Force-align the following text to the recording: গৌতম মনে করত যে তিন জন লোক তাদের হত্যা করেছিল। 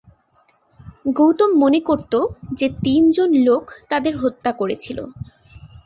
গৌতম 1.17 1.51
মনে 1.53 1.79
করত 1.79 2.13
যে 2.53 2.67
তিন 2.83 3.01
জন 3.11 3.29
লোক 3.47 3.63
তাদের 3.89 4.13
হত্যা 4.17 4.51
করেছিল। 4.51 4.97